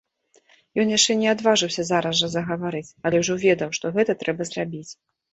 [0.83, 4.91] Ён яшчэ не адважыўся зараз жа загаварыць, але ўжо ведаў, што гэта трэба зрабіць.